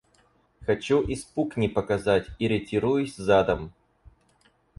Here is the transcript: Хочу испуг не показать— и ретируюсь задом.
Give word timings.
Хочу 0.65 1.03
испуг 1.03 1.57
не 1.57 1.69
показать— 1.69 2.25
и 2.39 2.47
ретируюсь 2.47 3.15
задом. 3.15 3.71